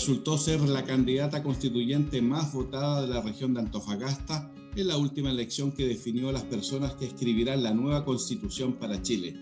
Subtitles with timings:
[0.00, 5.30] Resultó ser la candidata constituyente más votada de la región de Antofagasta en la última
[5.30, 9.38] elección que definió a las personas que escribirán la nueva constitución para Chile.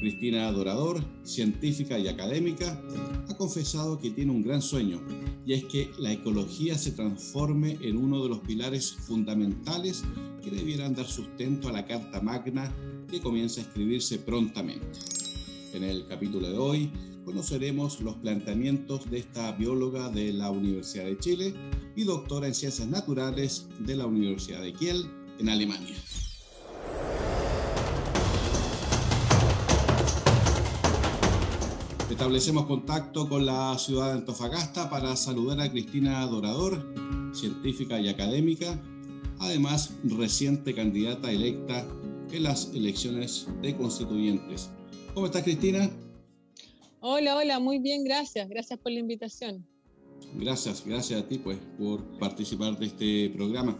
[0.00, 2.82] Cristina Adorador, científica y académica,
[3.28, 4.98] ha confesado que tiene un gran sueño,
[5.44, 10.04] y es que la ecología se transforme en uno de los pilares fundamentales
[10.42, 12.74] que debieran dar sustento a la Carta Magna
[13.10, 14.86] que comienza a escribirse prontamente.
[15.74, 16.90] En el capítulo de hoy
[17.24, 21.54] conoceremos los planteamientos de esta bióloga de la Universidad de Chile
[21.94, 25.06] y doctora en Ciencias Naturales de la Universidad de Kiel
[25.38, 25.94] en Alemania.
[32.10, 36.94] Establecemos contacto con la ciudad de Antofagasta para saludar a Cristina Dorador,
[37.32, 38.78] científica y académica,
[39.38, 41.86] además reciente candidata electa
[42.30, 44.70] en las elecciones de constituyentes.
[45.14, 45.90] ¿Cómo estás, Cristina?
[47.04, 48.48] Hola, hola, muy bien, gracias.
[48.48, 49.66] Gracias por la invitación.
[50.36, 53.76] Gracias, gracias a ti pues, por participar de este programa.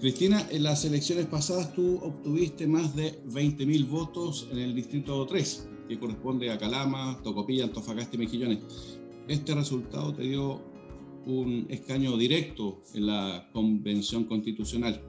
[0.00, 5.68] Cristina, en las elecciones pasadas tú obtuviste más de 20.000 votos en el Distrito 3
[5.88, 8.58] que corresponde a Calama, Tocopilla, Antofagasta y Mejillones.
[9.28, 10.60] Este resultado te dio
[11.24, 15.00] un escaño directo en la Convención Constitucional.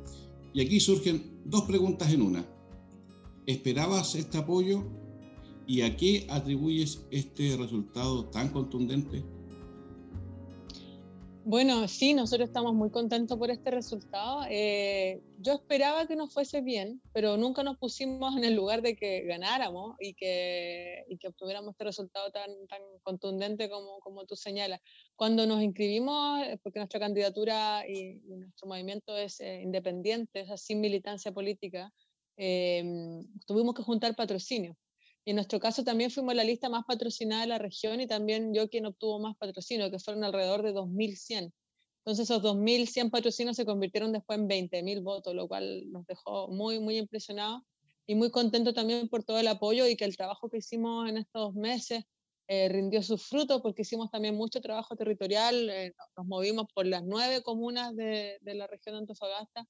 [0.54, 2.46] Y aquí surgen dos preguntas en una.
[3.48, 5.07] ¿Esperabas este apoyo
[5.68, 9.24] y a qué atribuyes este resultado tan contundente?
[11.50, 14.42] Bueno, sí, nosotros estamos muy contentos por este resultado.
[14.50, 18.98] Eh, yo esperaba que nos fuese bien, pero nunca nos pusimos en el lugar de
[18.98, 24.36] que ganáramos y que, y que obtuviéramos este resultado tan, tan contundente como, como tú
[24.36, 24.82] señalas.
[25.16, 30.82] Cuando nos inscribimos, eh, porque nuestra candidatura y, nuestro movimiento es eh, independiente, es sin
[30.82, 31.94] militancia política,
[33.46, 34.76] tuvimos que juntar patrocinio.
[35.28, 38.70] En nuestro caso también fuimos la lista más patrocinada de la región y también yo
[38.70, 41.52] quien obtuvo más patrocinio, que fueron alrededor de 2.100.
[42.06, 46.80] Entonces esos 2.100 patrocinios se convirtieron después en 20.000 votos, lo cual nos dejó muy,
[46.80, 47.64] muy impresionados
[48.06, 51.18] y muy contentos también por todo el apoyo y que el trabajo que hicimos en
[51.18, 52.06] estos meses
[52.48, 57.04] eh, rindió sus frutos porque hicimos también mucho trabajo territorial, eh, nos movimos por las
[57.04, 59.68] nueve comunas de, de, la región de Antofagasta,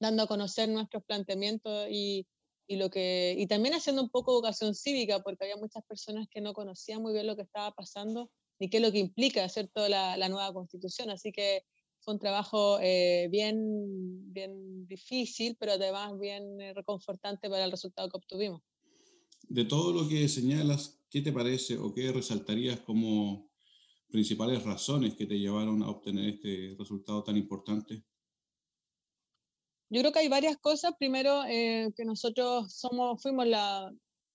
[0.00, 2.26] dando a conocer nuestros planteamientos y,
[2.70, 6.40] y, lo que, y también haciendo un poco vocación cívica, porque había muchas personas que
[6.40, 9.44] no conocían muy bien lo que estaba pasando ni qué es lo que implica
[9.74, 11.10] toda la, la nueva constitución.
[11.10, 11.64] Así que
[11.98, 18.08] fue un trabajo eh, bien, bien difícil, pero además bien eh, reconfortante para el resultado
[18.08, 18.62] que obtuvimos.
[19.48, 23.50] De todo lo que señalas, ¿qué te parece o qué resaltarías como
[24.10, 28.04] principales razones que te llevaron a obtener este resultado tan importante?
[29.90, 30.92] Yo creo que hay varias cosas.
[30.98, 33.92] Primero, eh, que nosotros somos, fuimos la,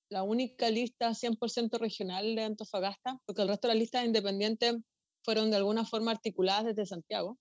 [0.10, 4.76] la única lista 100% regional de Antofagasta, porque el resto de las listas independientes
[5.24, 7.38] fueron de alguna forma articuladas desde Santiago.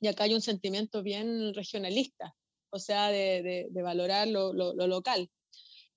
[0.00, 2.34] Y acá hay un sentimiento bien regionalista,
[2.70, 5.30] o sea, de, de, valorar lo, lo, lo, local.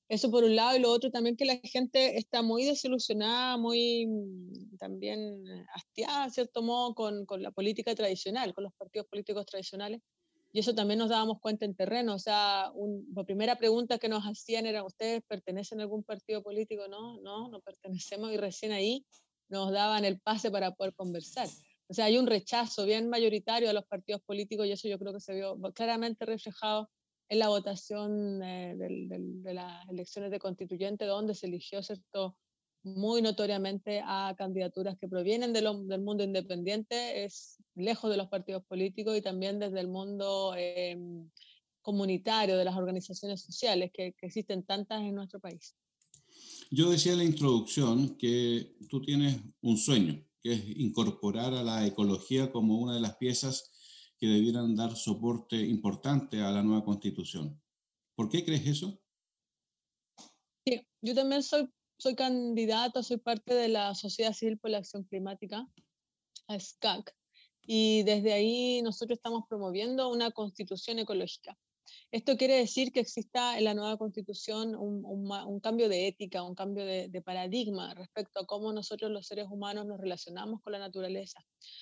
[0.09, 4.08] Eso por un lado, y lo otro también que la gente está muy desilusionada, muy
[4.08, 5.44] mm, también
[5.74, 10.02] hastiada, cierto modo, con, con la política tradicional, con los partidos políticos tradicionales
[10.53, 12.14] y eso también nos dábamos cuenta en terreno.
[12.14, 12.72] O sea,
[13.16, 16.88] la primera pregunta que nos hacían era, ¿ustedes pertenecen a algún partido político?
[16.88, 19.03] No, no, no pertenecemos y recién ahí
[19.50, 21.47] nos daban el pase para poder conversar.
[21.88, 25.11] O sea, hay un rechazo bien mayoritario a los partidos políticos y eso yo creo
[25.11, 26.88] que se vio claramente reflejado
[27.29, 32.38] en la votación eh, de las elecciones de constituyente, donde se eligió cierto
[32.84, 39.18] muy notoriamente a candidaturas que provienen del mundo independiente, es lejos de los partidos políticos
[39.18, 41.30] y también desde el mundo em,
[41.82, 45.76] comunitario, de las organizaciones sociales, que, que, existen tantas en nuestro país.
[46.72, 51.86] Yo decía en la introducción que tú tienes un sueño, que es incorporar a la
[51.86, 53.72] ecología como una de las piezas
[54.18, 57.62] que debieran dar soporte importante a la nueva constitución.
[58.16, 59.02] ¿Por qué crees eso?
[60.66, 61.70] Sí, yo también soy
[62.03, 65.66] soy candidata, soy parte de la Sociedad Civil por la Acción Climática,
[66.50, 67.16] SCAC,
[67.61, 71.58] y desde ahí nosotros estamos promoviendo una constitución ecológica.
[72.11, 76.84] Esto quiere decir que exista en la nueva constitución un, cambio de ética, un cambio
[76.85, 81.40] de, paradigma respecto a cómo nosotros los seres humanos nos relacionamos con la naturaleza.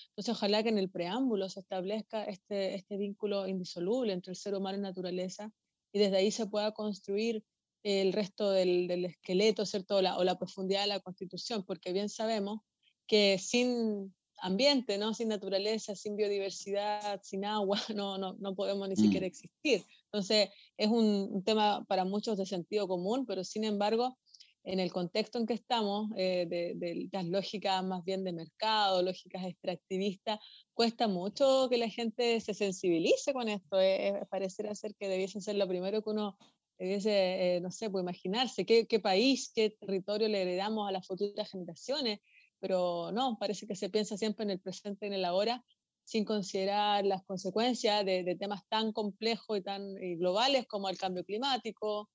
[0.10, 4.54] Entonces, ojalá que en el preámbulo se establezca este, este vínculo indisoluble entre el ser
[4.54, 5.52] humano y naturaleza
[5.92, 7.44] y desde ahí se pueda construir
[7.84, 9.98] el resto del, esqueleto, ¿cierto?
[9.98, 12.60] O la, o la profundidad de la constitución, porque bien sabemos
[13.08, 15.14] que sin ambiente, ¿no?
[15.14, 19.28] Sin naturaleza, sin biodiversidad, sin agua, no, no, no podemos ni siquiera mm.
[19.28, 19.86] existir.
[20.06, 24.18] Entonces, es un, tema para muchos de sentido común, pero sin embargo,
[24.64, 29.44] en el contexto en que estamos, eh, de, las lógicas más bien de mercado, lógicas
[29.46, 30.40] extractivistas,
[30.74, 33.80] cuesta mucho que la gente se sensibilice con esto.
[33.80, 36.38] Eh, pareciera ser que debiese ser lo primero que uno
[36.82, 41.06] debiese, eh, no sé, pues imaginarse qué, qué país, qué territorio le heredamos a las
[41.06, 42.22] futuras generaciones,
[42.60, 45.64] pero no, parece que se piensa siempre en el presente y en el ahora,
[46.04, 52.10] sin considerar las consecuencias de, temas tan complejos y tan globales como el cambio climático,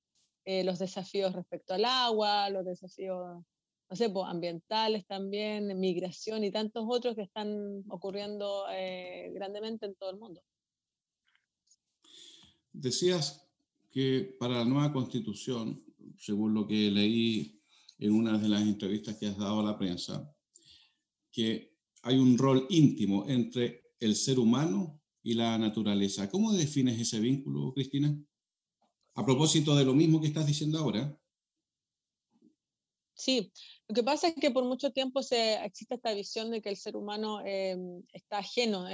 [0.45, 3.45] eh, los desafíos respecto al agua, los desafíos,
[3.89, 9.95] no sé, pues, ambientales también, migración y tantos otros que están ocurriendo eh, grandemente en
[9.95, 10.43] todo el mundo.
[12.73, 13.46] Decías
[13.97, 15.83] que para la nueva constitución,
[16.19, 17.59] según lo que leí
[17.99, 20.31] en una de las entrevistas que has dado a la prensa,
[21.33, 21.73] que
[22.03, 26.29] hay un rol íntimo entre el ser humano y la naturaleza.
[26.29, 28.15] ¿Cómo defines ese vínculo, Cristina?
[29.15, 31.19] A propósito de lo mismo que estás diciendo ahora.
[33.15, 33.51] Sí,
[33.89, 36.77] lo que pasa es que por mucho tiempo se, existe esta visión de que el
[36.77, 38.87] ser humano em, está ajeno,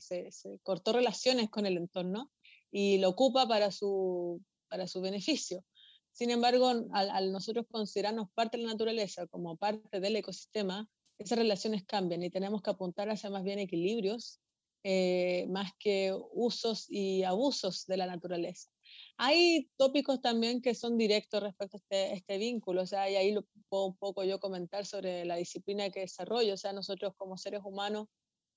[0.00, 0.28] se,
[0.64, 2.32] cortó relaciones con el entorno
[2.70, 5.64] y lo ocupa para su, para su beneficio.
[6.12, 10.88] Sin embargo, al, al, nosotros considerarnos parte de la naturaleza como parte del ecosistema,
[11.18, 14.40] esas relaciones cambian y tenemos que apuntar hacia más bien equilibrios,
[14.84, 18.70] eh, más que usos y abusos de la naturaleza.
[19.16, 23.32] Hay tópicos también que son directos respecto a este, este vínculo, o sea, y ahí
[23.32, 27.36] lo puedo un poco yo comentar sobre la disciplina que desarrollo, o sea, nosotros como
[27.36, 28.06] seres humanos,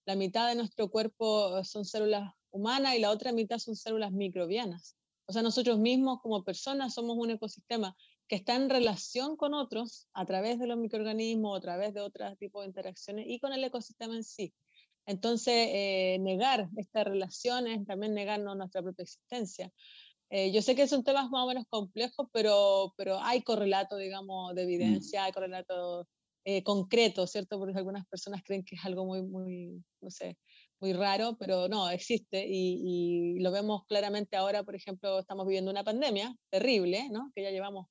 [0.06, 4.96] la mitad de nuestro cuerpo son células humanas y la otra mitad son células microbianas.
[5.26, 7.96] O sea, nosotros mismos como personas somos un ecosistema
[8.28, 12.38] que está en relación con otros a través de los microorganismos, a través de otros
[12.38, 14.54] tipos de interacciones y con el ecosistema en sí.
[15.06, 19.72] Entonces, eh, negar estas relaciones, también negarnos nuestra propia existencia.
[20.30, 24.56] Eh, yo sé que son temas más o menos complejos, pero, pero hay correlato, digamos,
[24.56, 24.66] de mm.
[24.66, 26.08] evidencia, hay correlato
[26.46, 27.60] eh, concreto, ¿cierto?
[27.60, 30.38] Porque algunas personas creen que es algo muy, muy, no sé,
[30.80, 35.70] muy raro, pero no, existe y, y, lo vemos claramente ahora, por ejemplo, estamos viviendo
[35.72, 37.32] una pandemia terrible, ¿no?
[37.36, 37.88] Que ya llevamos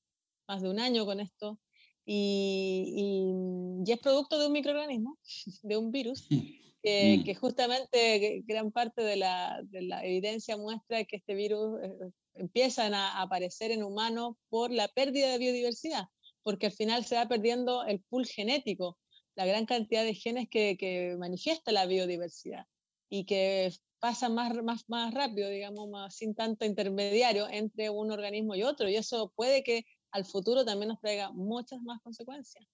[0.49, 1.61] más de un año con esto,
[2.13, 5.17] y, y, es producto de un microorganismo,
[5.63, 7.25] de un virus, mm.
[7.25, 12.87] que, justamente gran parte de la, de la, evidencia muestra que este virus eh, empieza
[12.87, 16.05] a aparecer en humanos por la pérdida de biodiversidad,
[16.43, 18.99] porque al final se va perdiendo el pool genético,
[19.37, 22.67] la gran cantidad de genes que, que manifiesta la biodiversidad
[23.09, 28.55] y que pasa más, más, más rápido, digamos, más, sin tanto intermediario entre un organismo
[28.55, 28.89] y otro.
[28.89, 32.67] Y eso puede que al futuro también nos traiga muchas más consecuencias.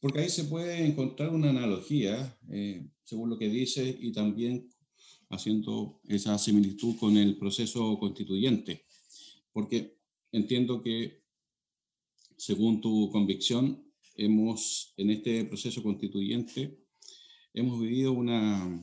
[0.00, 4.68] Porque ahí se puede encontrar una analogía, eh, según lo que dice, y también
[5.28, 8.86] haciendo esa similitud con el proceso constituyente.
[9.52, 9.98] Porque
[10.32, 11.19] entiendo que,
[12.40, 13.84] según tu convicción,
[14.16, 16.78] hemos, en este proceso constituyente,
[17.52, 18.82] hemos vivido una,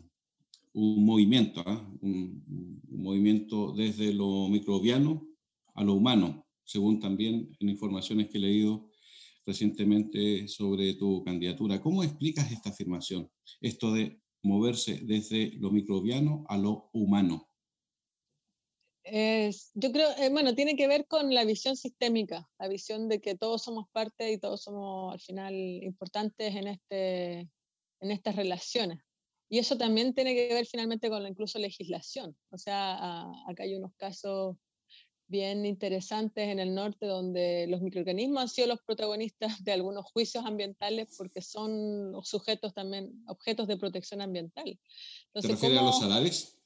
[0.73, 1.91] un movimiento, ¿ah?
[2.01, 2.43] un,
[2.87, 5.27] un, movimiento desde lo microbiano
[5.73, 8.91] a lo humano, según también en informaciones que he leído
[9.43, 11.81] recientemente sobre tu candidatura.
[11.81, 13.27] ¿Cómo explicas esta afirmación?
[13.59, 17.46] Esto de moverse desde lo microbiano a lo humano.
[19.73, 23.35] Yo creo, eh, bueno, tiene que ver con la visión sistémica, la visión de que
[23.35, 27.49] todos somos parte y todos somos al final importantes en, este,
[27.99, 28.99] en estas relaciones.
[29.49, 32.35] Y eso también tiene que ver finalmente con la incluso legislación.
[32.49, 34.57] O sea, acá hay unos casos
[35.27, 40.45] bien interesantes en el norte donde los microorganismos han sido los protagonistas de algunos juicios
[40.45, 44.79] ambientales porque son sujetos también, objetos de protección ambiental.
[45.33, 46.57] ¿Te refieres a los salares?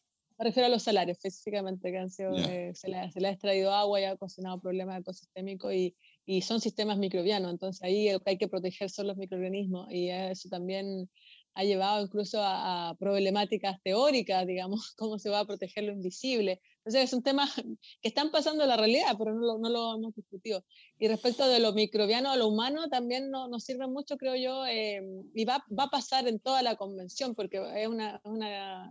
[0.41, 4.01] Me refiero a los salares específicamente, que han sido, eh, se, le, ha extraído agua
[4.01, 5.95] y ha ocasionado problemas ecosistémicos y,
[6.25, 10.09] y son sistemas microbianos, entonces ahí lo que hay que proteger son los microorganismos y
[10.09, 11.07] eso también
[11.53, 16.59] ha llevado incluso a, problemáticas teóricas, digamos, cómo se va a proteger lo invisible.
[16.83, 17.47] Entonces es un tema
[18.01, 20.63] que están pasando en la realidad, pero no lo, no lo hemos discutido.
[20.97, 24.65] Y respecto de lo microbiano a lo humano, también no, nos sirve mucho, creo yo,
[24.65, 25.01] eh,
[25.35, 28.01] y va, va, a pasar en toda la convención, porque es un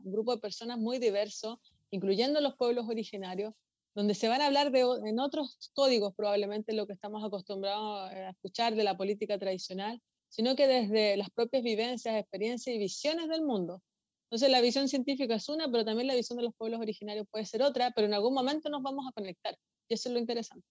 [0.04, 3.54] grupo de personas muy diverso, incluyendo los pueblos originarios,
[3.94, 8.30] donde se van a hablar de, en otros códigos probablemente lo que estamos acostumbrados a
[8.30, 13.42] escuchar de la política tradicional, sino que desde las propias vivencias, experiencias y visiones del
[13.42, 13.82] mundo.
[14.30, 17.44] Entonces la visión científica es una, pero también la visión de los pueblos originarios puede
[17.44, 19.56] ser otra, pero en algún momento nos vamos a conectar.
[19.88, 20.64] Y eso es lo interesante.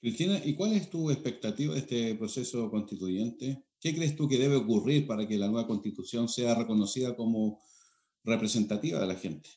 [0.00, 3.64] Cristina, ¿y cuál es tu expectativa de este proceso constituyente?
[3.80, 7.60] ¿Qué crees tú que debe ocurrir para que la nueva constitución sea reconocida como
[8.22, 9.50] representativa de la gente?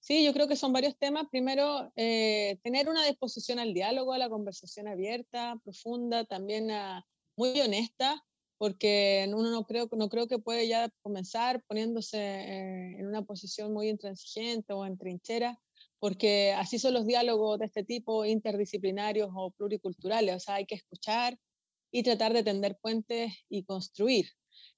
[0.00, 1.26] Sí, yo creo que son varios temas.
[1.30, 7.06] Primero, eh, tener una disposición al diálogo, a la conversación abierta, profunda, también a,
[7.36, 8.24] muy honesta,
[8.60, 13.72] porque uno no creo, no creo que puede ya comenzar poniéndose eh, en una posición
[13.72, 15.58] muy intransigente o en trinchera,
[15.98, 20.74] porque así son los diálogos de este tipo, interdisciplinarios o pluriculturales, o sea, hay que
[20.74, 21.38] escuchar
[21.90, 24.26] y tratar de tender puentes y construir.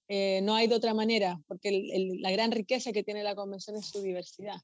[0.07, 1.83] Eh, no hay de otra manera, porque
[2.21, 4.61] la gran riqueza que tiene la convención es su diversidad.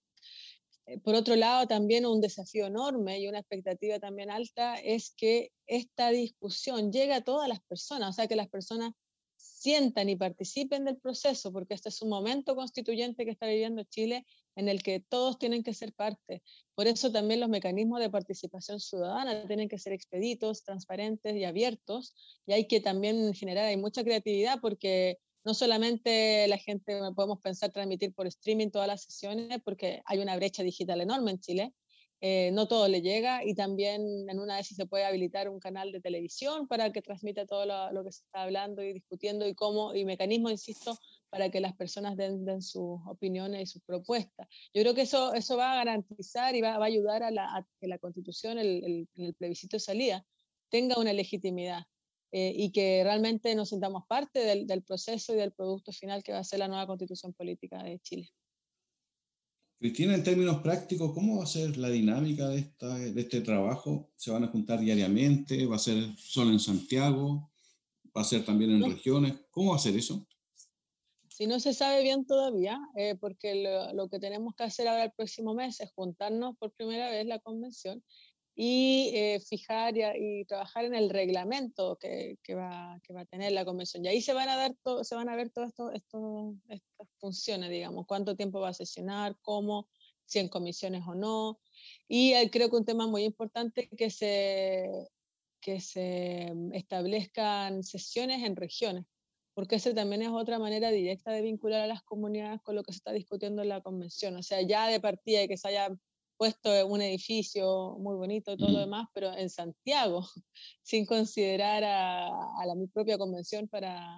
[0.86, 5.50] Eh, por otro lado, también un desafío enorme y una expectativa también alta es que
[5.66, 8.92] esta discusión llegue a todas las personas, o sea, que las personas
[9.38, 14.26] sientan y participen del proceso, porque este es un momento constituyente que está viviendo Chile
[14.56, 16.42] en el que todos tienen que ser parte.
[16.74, 22.14] Por eso también los mecanismos de participación ciudadana tienen que ser expeditos, transparentes y abiertos,
[22.46, 27.70] y hay que también generar, hay mucha creatividad porque no solamente la gente podemos pensar
[27.70, 31.74] transmitir por streaming todas las sesiones, porque hay una brecha digital enorme en Chile,
[32.20, 35.92] eh, no todo le llega y también en una vez se puede habilitar un canal
[35.92, 39.94] de televisión para que transmita todo lo, que se está hablando y discutiendo y cómo,
[39.94, 40.98] y mecanismos, insisto,
[41.30, 44.48] para que las personas den, sus opiniones y sus propuestas.
[44.74, 47.98] Yo creo que eso, eso va a garantizar y va, a ayudar a, que la
[47.98, 50.26] constitución, el, el, plebiscito de salida,
[50.70, 51.84] tenga una legitimidad.
[52.30, 56.32] Eh, y que realmente nos sintamos parte del, del proceso y del producto final que
[56.32, 58.28] va a ser la nueva constitución política de Chile.
[59.78, 64.10] Cristina, en términos prácticos, ¿cómo va a ser la dinámica de, esta, de este trabajo?
[64.16, 65.66] ¿Se van a juntar diariamente?
[65.66, 67.48] ¿Va a ser solo en Santiago?
[68.16, 69.34] ¿Va a ser también en regiones?
[69.50, 70.26] ¿Cómo va a ser eso?
[71.28, 75.04] Si no se sabe bien todavía, eh, porque lo, lo, que tenemos que hacer ahora
[75.04, 78.02] el próximo mes es juntarnos por primera vez la convención
[78.60, 83.52] y eh, fijar y, trabajar en el reglamento que, que, va, que va a tener
[83.52, 84.04] la convención.
[84.04, 84.74] Y ahí se van a, dar
[85.04, 89.88] se van a ver todas estas funciones, digamos, cuánto tiempo va a sesionar, cómo,
[90.26, 91.60] si en comisiones o no.
[92.08, 95.08] Y creo que un tema muy importante que se,
[95.60, 99.04] que se establezcan sesiones en regiones,
[99.54, 102.90] porque esa también es otra manera directa de vincular a las comunidades con lo que
[102.90, 104.34] se está discutiendo en la convención.
[104.34, 105.96] O sea, ya de partida de que se haya
[106.38, 110.24] puesto un edificio muy bonito y todo lo demás, pero en Santiago,
[110.82, 114.16] sin considerar a, la mi propia convención para,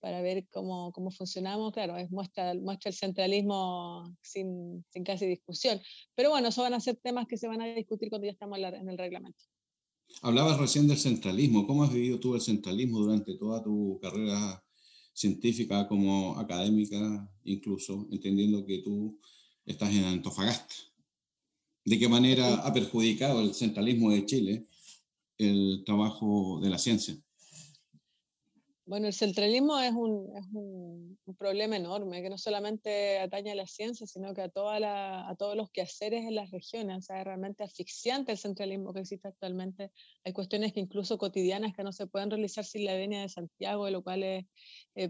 [0.00, 5.80] para ver cómo, cómo, funcionamos, claro, es muestra, muestra el centralismo sin, sin, casi discusión.
[6.14, 8.58] Pero bueno, eso van a ser temas que se van a discutir cuando ya estamos
[8.58, 9.44] en el reglamento.
[10.22, 11.66] Hablabas recién del centralismo.
[11.66, 14.62] ¿Cómo has vivido tú el centralismo durante toda tu carrera
[15.14, 19.18] científica como académica, incluso entendiendo que tú
[19.64, 20.89] estás en Antofagasta?
[21.84, 24.66] De qué manera ha perjudicado el centralismo de Chile
[25.38, 27.16] el trabajo de la ciencia.
[28.90, 33.68] Bueno, el centralismo es un, es un, problema enorme que no solamente atañe a la
[33.68, 36.98] ciencia, sino que a, toda la, a todos los quehaceres en las regiones.
[36.98, 39.92] O sea, es realmente asfixiante el centralismo que existe actualmente.
[40.24, 43.84] Hay cuestiones que incluso cotidianas que no se pueden realizar sin la venia de Santiago,
[43.84, 44.48] de lo cual eh,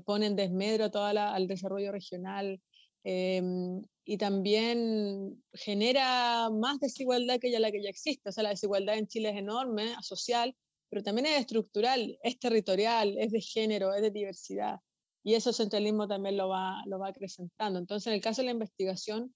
[0.05, 2.61] ponen desmedro toda la, al desarrollo regional.
[3.04, 8.28] Em, y también genera más desigualdad que ya la que ya existe.
[8.28, 10.54] O sea, la desigualdad en Chile es enorme, social,
[10.88, 14.80] pero también es estructural, es territorial, es de género, es de diversidad.
[15.23, 17.78] Y eso el centralismo también lo va, lo va acrecentando.
[17.78, 19.35] Entonces, en el caso de la investigación,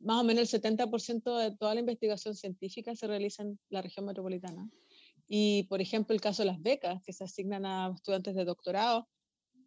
[0.00, 4.06] más o menos el 70% de toda la investigación científica se realiza en la región
[4.06, 4.70] metropolitana.
[5.26, 9.08] Y, por ejemplo, el caso de las becas que se asignan a estudiantes de doctorado,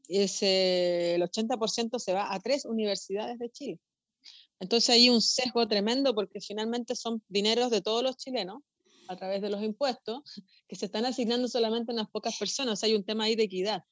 [0.08, 3.79] ese, el 80% se va a tres universidades de Chile.
[4.60, 8.62] Entonces hay un sesgo tremendo porque finalmente son dineros de todos los chilenos
[9.08, 10.22] a través de los impuestos
[10.67, 12.84] que se están asignando solamente a unas pocas personas.
[12.84, 13.84] Hay un tema ahí de equidad.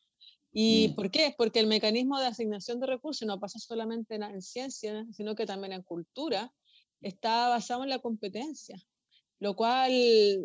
[0.51, 0.95] ¿Y mm.
[0.95, 1.33] por qué?
[1.37, 5.45] Porque el mecanismo de asignación de recursos no pasa solamente en, en ciencia, sino que
[5.45, 6.53] también en cultura,
[7.01, 8.77] está basado en la competencia.
[9.39, 9.91] Lo cual,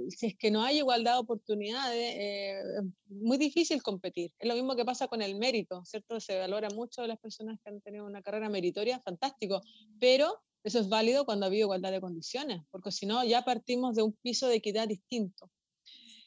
[0.09, 4.33] si es que no hay igualdad de oportunidades, eh, es muy difícil competir.
[4.39, 6.21] Es lo mismo que pasa con el mérito, ¿cierto?
[6.21, 9.63] Se valora mucho a las personas que han tenido una carrera meritoria, fantástico,
[9.99, 13.97] pero eso es válido cuando ha habido igualdad de condiciones, porque si no, ya partimos
[13.97, 15.51] de un piso de equidad distinto.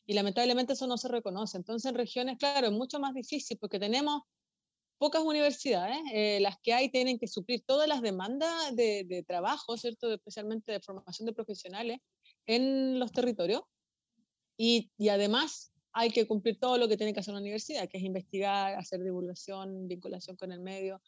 [0.05, 1.57] Y lamentablemente eso no se reconoce.
[1.57, 4.23] Entonces, en regiones, claro, es mucho más difícil porque tenemos
[4.97, 9.77] pocas universidades, eh, las que hay tienen que suplir todas las demandas de, de trabajo,
[9.77, 10.11] ¿cierto?
[10.11, 11.99] Especialmente de formación de profesionales
[12.47, 13.61] en los territorios.
[14.57, 17.97] Y, y, además hay que cumplir todo lo que tiene que hacer la universidad, que
[17.97, 21.01] es investigar, hacer divulgación, vinculación con el medio.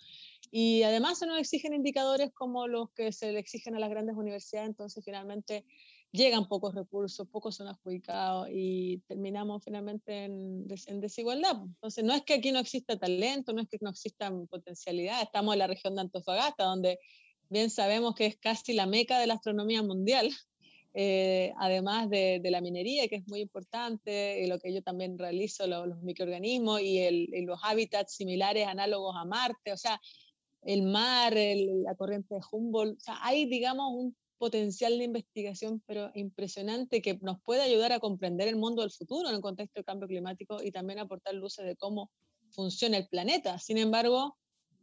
[0.51, 4.15] Y además se nos exigen indicadores como los que se le exigen a las grandes
[4.15, 5.65] universidades, entonces finalmente
[6.11, 11.61] llegan pocos recursos, pocos son adjudicados y terminamos finalmente en, en, desigualdad.
[11.63, 15.53] Entonces, no es que aquí no exista talento, no es que no exista potencialidad, estamos
[15.53, 16.99] en la región de Antofagasta, donde
[17.49, 20.31] bien sabemos que es casi la meca de la astronomía mundial,
[20.93, 25.17] eh, además de, de, la minería, que es muy importante, y lo que yo también
[25.17, 30.01] realizo, lo, los microorganismos y, el, y, los hábitats similares, análogos a Marte, o sea,
[30.63, 35.83] el mar, el, la corriente de Humboldt, o sea, hay, digamos, un potencial de investigación,
[35.85, 39.79] pero impresionante, que nos puede ayudar a comprender el mundo del futuro en el contexto
[39.79, 42.09] del cambio climático y también aportar luces de cómo
[42.51, 43.59] funciona el planeta.
[43.59, 44.38] Sin embargo,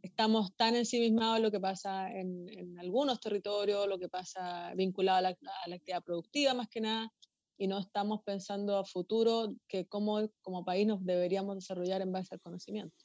[0.07, 5.19] estamos tan ensimismados en lo que pasa en, en algunos territorios, lo que pasa vinculado
[5.19, 7.11] a la, a la, actividad productiva más que nada,
[7.57, 12.35] y no estamos pensando a futuro que cómo como país nos deberíamos desarrollar en base
[12.35, 12.95] al conocimiento.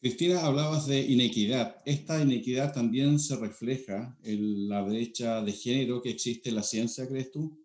[0.00, 1.76] Cristina, hablabas de inequidad.
[1.86, 7.08] ¿Esta inequidad también se refleja en la brecha de género que existe en la ciencia,
[7.08, 7.64] crees tú?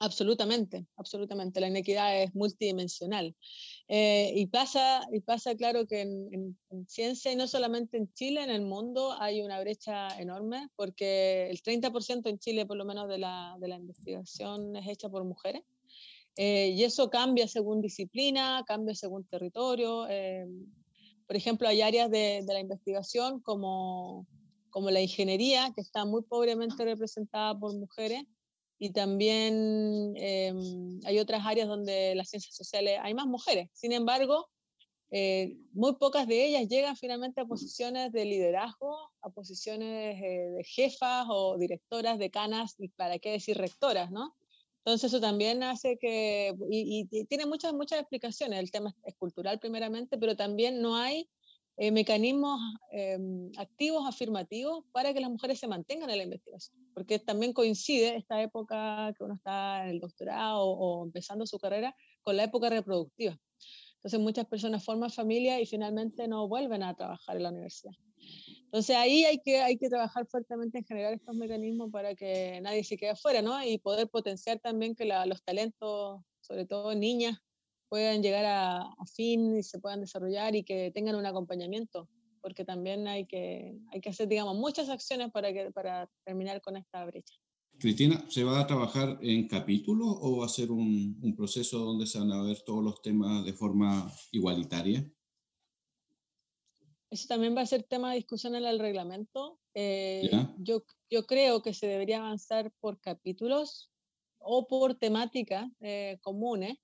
[0.00, 1.60] Absolutamente, absolutamente.
[1.60, 3.34] La inequidad es multidimensional.
[3.88, 8.12] Eh, y, pasa, y pasa, claro, que en, en, en, ciencia, y no solamente en
[8.14, 12.84] Chile, en el mundo hay una brecha enorme, porque el 30% en Chile, por lo
[12.84, 15.62] menos, de la, de la investigación es hecha por mujeres.
[16.36, 20.06] Eh, y eso cambia según disciplina, cambia según territorio.
[20.08, 20.46] Eh,
[21.26, 24.26] por ejemplo, hay áreas de, de la investigación como,
[24.70, 28.24] como la ingeniería, que está muy pobremente representada por mujeres,
[28.78, 30.52] y también eh,
[31.04, 33.68] hay otras áreas donde las ciencias sociales hay más mujeres.
[33.72, 34.48] Sin embargo,
[35.10, 40.64] eh, muy pocas de ellas llegan finalmente a posiciones de liderazgo, a posiciones eh, de
[40.64, 44.36] jefas o directoras, decanas, y para qué decir rectoras, ¿no?
[44.78, 49.58] Entonces eso también hace que, y, y, tiene muchas, muchas explicaciones, el tema es cultural
[49.58, 51.28] primeramente, pero también no hay
[51.76, 52.60] eh, mecanismos
[52.92, 53.18] eh,
[53.58, 58.40] activos, afirmativos, para que las mujeres se mantengan en la investigación, porque también coincide esta
[58.40, 62.70] época que uno está en el doctorado o, o empezando su carrera con la época
[62.70, 63.38] reproductiva.
[63.96, 67.92] Entonces muchas personas forman familia y finalmente no vuelven a trabajar en la universidad.
[68.64, 72.84] Entonces ahí hay que, hay que trabajar fuertemente en generar estos mecanismos para que nadie
[72.84, 73.64] se quede afuera, ¿no?
[73.64, 77.38] Y poder potenciar también que la, los talentos, sobre todo niñas,
[77.88, 82.08] puedan llegar a, a, fin y se puedan desarrollar y que tengan un acompañamiento,
[82.40, 86.76] porque también hay que, hay que hacer, digamos, muchas acciones para, que, para terminar con
[86.76, 87.34] esta brecha.
[87.78, 92.06] Cristina, ¿se va a trabajar en capítulos o va a ser un, un proceso donde
[92.06, 95.06] se van a ver todos los temas de forma igualitaria?
[97.10, 99.60] Eso también va a ser tema de discusión en el reglamento.
[99.74, 103.90] Eh, yo, yo creo que se debería avanzar por capítulos
[104.38, 106.76] o por temáticas eh, comunes,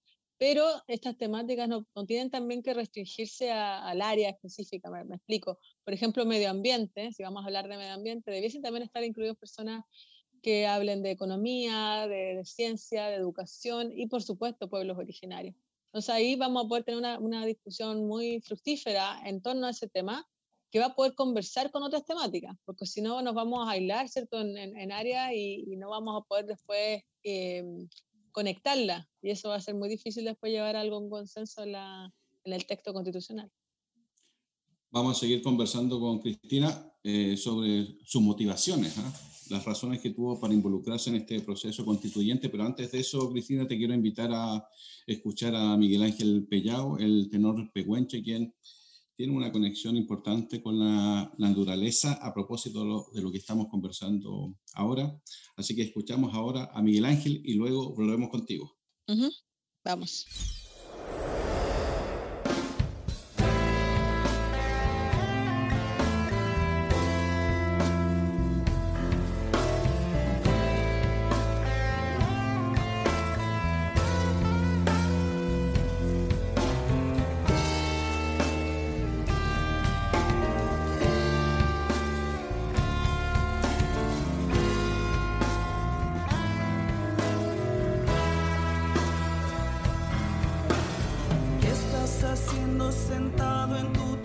[0.43, 5.15] pero estas temáticas no, no, tienen también que restringirse a, al área específica, me, me,
[5.15, 5.61] explico.
[5.85, 9.37] Por ejemplo, medio ambiente, si vamos a hablar de medio ambiente, debiesen también estar incluidos
[9.37, 9.85] personas
[10.43, 15.55] que hablen de economía, de, de ciencia, de educación y, por supuesto, pueblos originarios.
[15.93, 19.89] Entonces ahí vamos a poder tener una, una, discusión muy fructífera en torno a ese
[19.89, 20.27] tema
[20.73, 24.09] que va a poder conversar con otras temáticas, porque si no nos vamos a aislar,
[24.09, 27.63] ¿cierto?, en, en, en áreas y, y, no vamos a poder después eh,
[28.33, 29.09] conectarla.
[29.23, 32.13] Y eso va a ser muy difícil después llevar algo en consenso en, la,
[32.45, 33.51] en el texto constitucional.
[34.91, 38.99] Vamos a seguir conversando con Cristina eh, sobre sus motivaciones.
[38.99, 39.03] ¿eh?
[39.53, 43.69] las razones que tuvo para involucrarse en este proceso constituyente, pero antes de eso, Cristina,
[43.69, 44.67] te quiero invitar a
[45.07, 48.55] escuchar a Miguel Ángel Pellao, el tenor pehuenche, quien
[49.17, 54.55] tiene una conexión importante con la, la naturaleza a propósito de lo, que estamos conversando
[54.75, 55.21] ahora.
[55.57, 58.77] Así que escuchamos ahora a Miguel Ángel y luego volvemos contigo.
[59.85, 60.27] Vamos.
[92.93, 94.22] sentado em tu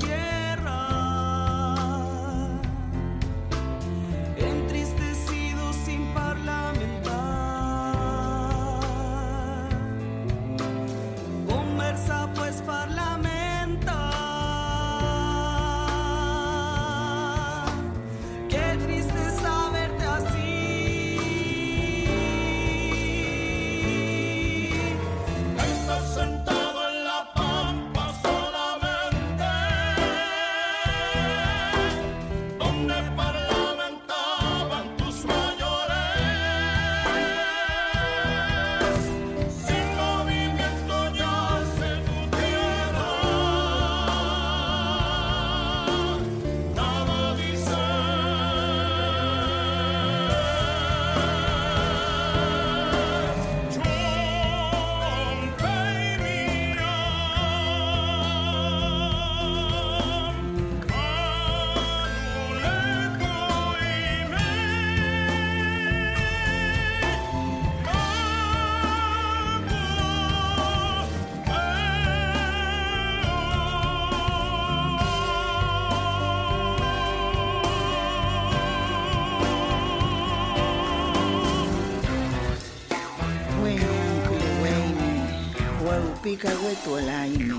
[86.28, 87.56] pika wetualaymi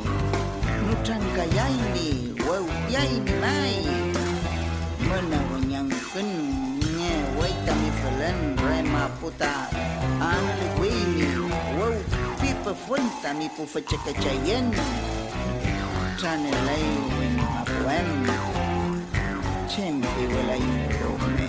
[0.89, 2.09] muchankallaymi
[2.49, 3.77] wawyaymi may
[5.09, 6.29] mana wiñankun
[6.99, 9.53] ña waytami falan rema puta.
[10.21, 11.29] Anliwiymi
[11.81, 14.67] wawpipa fuentami pufachakachayan
[16.21, 18.09] chanelay winapuan
[19.73, 21.49] chempi wilaynirumi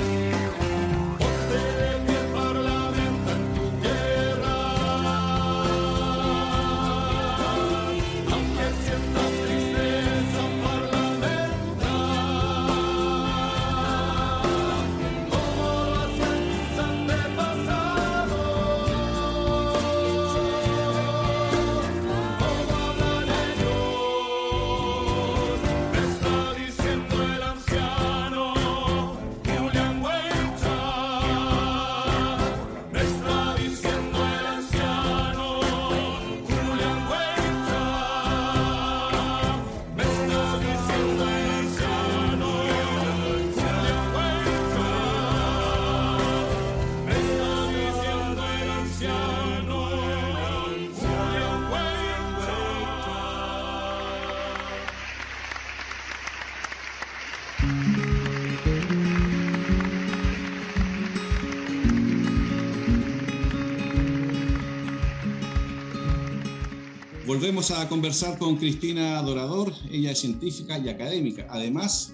[67.39, 72.13] Volvemos a conversar con Cristina Dorador, ella es científica y académica, además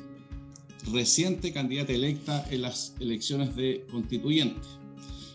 [0.93, 4.61] reciente candidata electa en las elecciones de constituyente.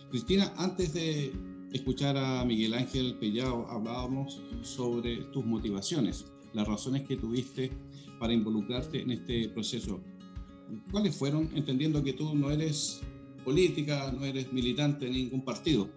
[0.08, 1.32] Cristina, antes de
[1.72, 7.72] escuchar a Miguel Ángel Pellao, hablábamos sobre tus motivaciones, las razones que tuviste
[8.20, 10.00] para involucrarte en este proceso.
[10.92, 13.00] ¿Cuáles fueron, entendiendo que tú no eres
[13.44, 15.90] política, no eres militante de ningún partido?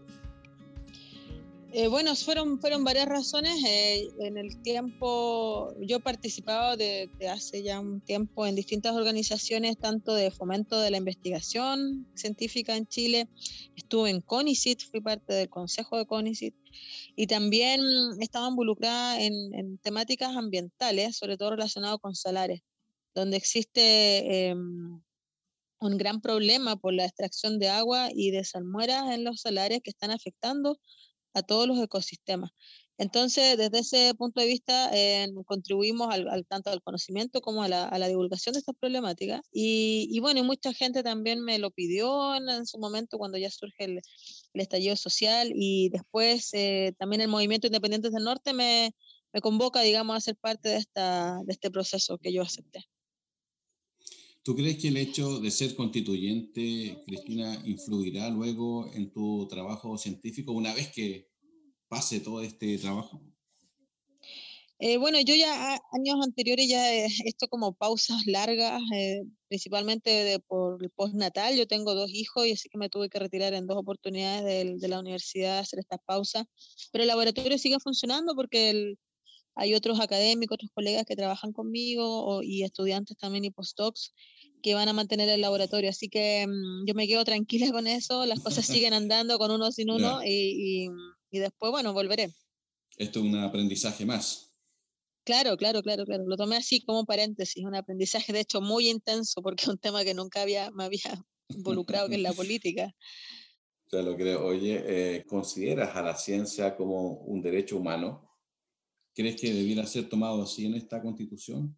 [1.75, 3.55] Eh, bueno, fueron, fueron varias razones.
[3.65, 8.93] Eh, en el tiempo, yo he participado desde de hace ya un tiempo en distintas
[8.93, 13.27] organizaciones, tanto de fomento de la investigación científica en Chile.
[13.75, 16.53] Estuve en CONICIT, fui parte del consejo de CONICIT.
[17.15, 17.81] Y también
[18.19, 22.61] estaba involucrada en, en temáticas ambientales, sobre todo relacionadas con salares,
[23.15, 25.01] donde existe em,
[25.79, 29.89] un gran problema por la extracción de agua y de salmueras en los salares que
[29.89, 30.77] están afectando
[31.33, 32.51] a todos los ecosistemas.
[32.97, 38.07] Entonces, desde ese punto de vista, eh, contribuimos al, tanto al conocimiento como a la,
[38.07, 39.41] divulgación de estas problemáticas.
[39.51, 43.85] Y, y, bueno, mucha gente también me lo pidió en, su momento cuando ya surge
[43.85, 44.01] el,
[44.53, 48.93] el estallido social y después eh, también el movimiento Independientes del Norte me,
[49.33, 52.85] me convoca, digamos, a ser parte de, esta, de este proceso que yo acepté.
[54.43, 60.51] ¿Tú crees que el hecho de ser constituyente, Cristina, influirá luego en tu trabajo científico
[60.51, 61.29] una vez que
[61.87, 63.21] pase todo este trabajo?
[64.79, 70.39] Eh, bueno, yo ya años anteriores ya he hecho como pausas largas, eh, principalmente de,
[70.39, 71.55] por el postnatal.
[71.55, 74.75] Yo tengo dos hijos y así que me tuve que retirar en dos oportunidades de,
[74.77, 76.43] de la universidad a hacer estas pausas.
[76.91, 78.99] Pero el laboratorio sigue funcionando porque el,
[79.55, 84.13] hay otros académicos, otros colegas que trabajan conmigo y estudiantes también y postdocs
[84.63, 85.89] que van a mantener el laboratorio.
[85.89, 89.71] Así que mm, yo me quedo tranquila con eso, las cosas siguen andando con uno
[89.71, 90.87] sin uno y,
[91.29, 92.33] y, después, bueno, volveré.
[92.97, 94.51] Esto es un aprendizaje más.
[95.25, 96.25] Claro, claro, claro, claro.
[96.25, 100.03] Lo tomé así como paréntesis, un aprendizaje de hecho muy intenso porque es un tema
[100.03, 102.93] que nunca había, me había involucrado que es la política.
[103.91, 104.45] Ya lo creo.
[104.45, 108.32] Oye, eh, ¿consideras a la ciencia como un derecho humano?
[109.13, 111.77] ¿Crees que debiera ser tomado así en esta constitución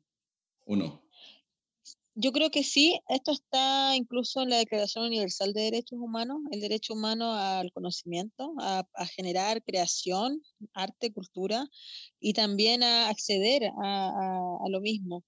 [0.66, 1.04] o no?
[2.18, 6.62] Yo creo que sí, esto está incluso en la Declaración Universal de Derechos Humanos, el
[6.62, 8.86] derecho humano al conocimiento, a,
[9.18, 10.42] generar creación,
[10.74, 11.68] arte, cultura
[12.22, 15.26] y también a acceder a lo mismo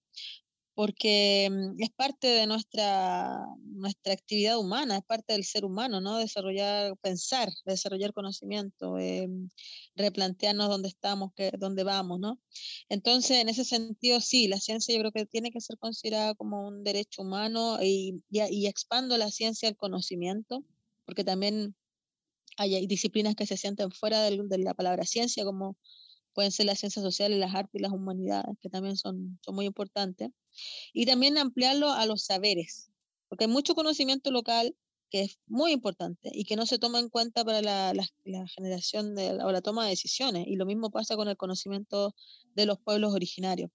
[0.77, 6.17] porque mm, es parte de nuestra, nuestra actividad humana, es parte del ser humano, ¿no?
[6.19, 9.27] Desarrollar, pensar, desarrollar conocimiento, eh,
[9.95, 12.39] replantearnos dónde estamos, qué, dónde vamos, ¿no?
[12.89, 16.67] Entonces, en ese sentido, sí, la ciencia yo creo que tiene que ser considerada como
[16.67, 20.63] un derecho humano y, y, y expando la ciencia al conocimiento,
[21.05, 21.75] porque también
[22.55, 25.75] hay, hay disciplinas que se sienten fuera de, de la palabra ciencia, como
[26.37, 29.65] pueden ser las ciencias sociales, las artes y las humanidades, que también son, son muy
[29.65, 30.29] importantes.
[30.93, 32.91] Y también ampliarlo a los saberes,
[33.27, 34.75] porque hay mucho conocimiento local
[35.09, 37.91] que es muy importante y que no se toma en cuenta para la,
[38.23, 40.45] la, generación de, o la toma de decisiones.
[40.45, 42.13] Y lo mismo pasa con el conocimiento
[42.53, 43.71] de los pueblos originarios.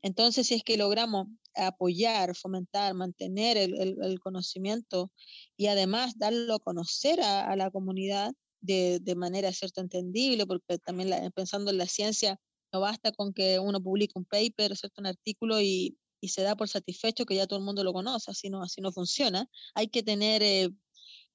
[0.00, 5.10] Entonces, si es que logramos apoyar, fomentar, mantener el, el, conocimiento
[5.56, 11.30] y además darlo a conocer a la comunidad, de, de manera cierto entendible, porque también
[11.32, 12.38] pensando en la ciencia,
[12.72, 15.00] no basta con que uno publique un paper, ¿cierto?
[15.00, 18.30] un artículo y, y se da por satisfecho que ya todo el mundo lo conoce,
[18.30, 19.48] así no, así no funciona.
[19.74, 20.70] Hay que tener eh,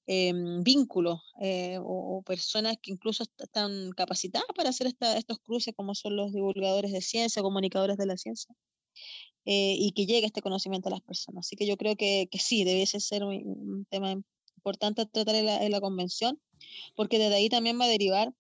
[0.07, 6.15] em, vínculos eh, o, personas que incluso están capacitadas para hacer estos cruces, como son
[6.15, 8.53] los divulgadores de ciencia, comunicadores de la ciencia,
[9.45, 11.45] eh, y que llegue este conocimiento a las personas.
[11.45, 14.15] Así que yo creo que, que sí, debiese ser un, tema
[14.59, 16.39] importante tratar en la, en la convención,
[16.95, 18.33] porque desde ahí también va a derivar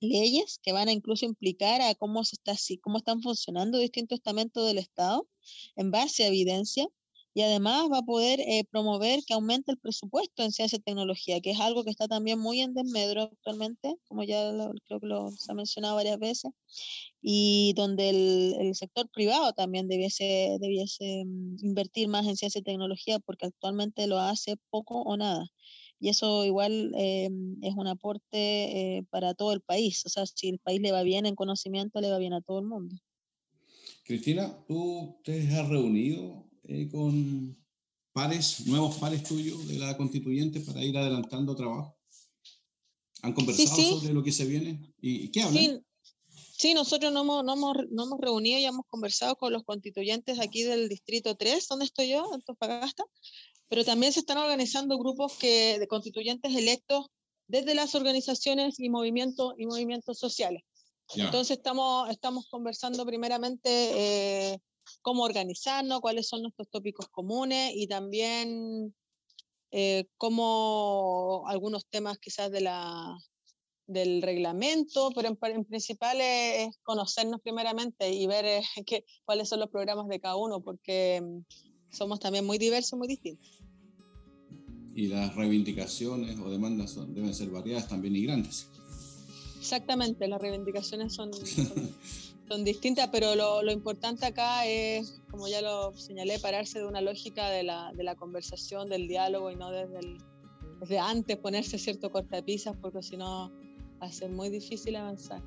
[0.00, 4.66] leyes que van a incluso implicar a cómo, se está, cómo están funcionando distintos estamentos
[4.66, 5.28] del Estado
[5.76, 6.86] en base a evidencia
[7.34, 11.40] y además va a poder eh, promover que aumente el presupuesto en ciencia y tecnología,
[11.40, 14.52] que es algo que está también muy en desmedro actualmente, como ya
[14.86, 16.52] creo que lo se ha mencionado varias veces,
[17.20, 22.62] y donde el, el sector privado también debiese, debiese mm, invertir más en ciencia y
[22.62, 25.46] tecnología, porque actualmente lo hace poco o nada.
[25.98, 27.30] Y eso igual eh,
[27.62, 30.04] es un aporte eh, para todo el país.
[30.06, 32.58] O sea, si el país le va bien en conocimiento, le va bien a todo
[32.58, 32.94] el mundo.
[34.04, 37.56] Cristina, ¿tú te has reunido eh, con
[38.12, 41.96] pares, nuevos pares tuyos de la constituyente para ir adelantando trabajo?
[43.22, 44.92] ¿Han conversado sobre lo que se viene?
[45.00, 45.82] ¿Y qué hablan?
[46.56, 46.74] Sí.
[46.74, 50.62] nosotros no hemos, no, hemos, no hemos reunido y hemos conversado con los constituyentes aquí
[50.62, 52.42] del Distrito 3, donde estoy yo, en
[53.68, 57.06] pero también se están organizando grupos que, de constituyentes electos
[57.48, 60.62] desde las organizaciones y movimientos, y movimientos sociales.
[61.16, 64.58] Entonces estamos, estamos conversando primeramente eh,
[65.04, 68.94] cómo organizarnos, cuáles son nuestros tópicos comunes y también
[69.70, 73.14] eh, cómo algunos temas quizás de la,
[73.86, 78.62] del reglamento, pero en, en principal es conocernos primeramente y ver eh,
[79.26, 81.22] cuáles son los programas de cada uno, porque
[81.90, 83.60] somos también muy diversos, muy distintos.
[84.94, 88.68] Y las reivindicaciones o demandas deben ser variadas también y grandes.
[89.58, 91.92] Exactamente, las reivindicaciones son, son,
[92.64, 97.48] distintas, pero lo, lo, importante acá es, como ya lo señalé, pararse de una lógica
[97.48, 99.98] de la, de la conversación, del diálogo y no desde,
[100.80, 103.50] desde antes ponerse cierto cortapisas, porque si no
[104.00, 105.42] va a ser muy difícil avanzar.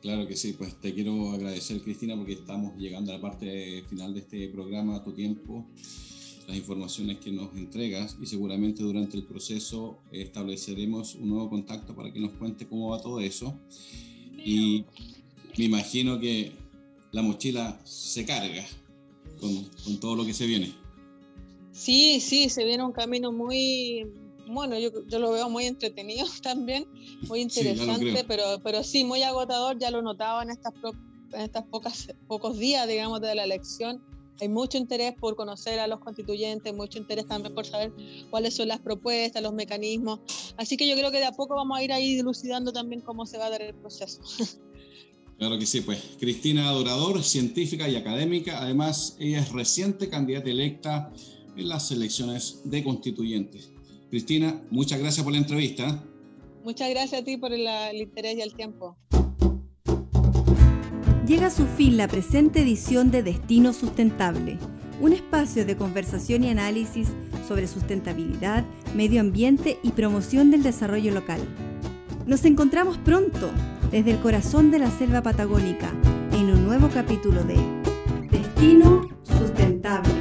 [0.00, 4.14] Claro que sí, pues te quiero agradecer Cristina porque estamos llegando a la parte final
[4.14, 5.66] de este programa, a tu tiempo,
[6.48, 12.10] las informaciones que nos entregas y seguramente durante el proceso estableceremos un nuevo contacto para
[12.10, 13.60] que nos cuente cómo va todo eso.
[14.42, 14.86] Y
[15.60, 16.52] me imagino que
[17.12, 18.64] la mochila se carga
[19.38, 20.74] con, con todo lo que se viene.
[21.70, 24.06] Sí, sí, se viene un camino muy,
[24.46, 26.86] bueno, yo, yo, lo veo muy entretenido también,
[27.28, 30.72] muy interesante, pero, pero sí, muy agotador, ya lo notaba en estas,
[31.34, 34.02] en estas pocas, pocos días, digamos, de la elección.
[34.40, 37.92] Hay mucho interés por conocer a los constituyentes, mucho interés también por saber
[38.30, 40.20] cuáles son las propuestas, los mecanismos.
[40.56, 43.26] Así que yo creo que de a poco vamos a ir ahí dilucidando también cómo
[43.26, 44.22] se va a dar el proceso.
[45.40, 51.10] Claro que sí, pues Cristina Adorador, científica y académica, además ella es reciente candidata electa
[51.56, 53.70] en las elecciones de constituyentes.
[54.10, 56.04] Cristina, muchas gracias por la entrevista.
[56.62, 58.98] Muchas gracias a ti por el, interés y el tiempo.
[61.26, 64.58] Llega a su fin la presente edición de Destino Sustentable,
[65.00, 67.08] un espacio de conversación y análisis
[67.48, 71.40] sobre sustentabilidad, medio ambiente y promoción del desarrollo local.
[72.26, 73.50] Nos encontramos pronto
[73.90, 75.90] desde el corazón de la selva patagónica
[76.32, 77.56] en un nuevo capítulo de
[78.30, 80.19] Destino Sustentable.